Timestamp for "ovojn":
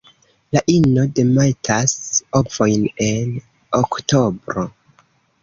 2.41-2.89